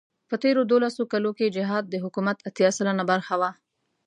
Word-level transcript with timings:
په 0.29 0.35
تېرو 0.43 0.61
دولسو 0.71 1.01
کالو 1.11 1.31
کې 1.37 1.53
جهاد 1.57 1.83
د 1.89 1.95
حکومت 2.03 2.37
اتيا 2.47 2.69
سلنه 2.77 3.03
برخه 3.11 3.35
وه. 3.39 3.49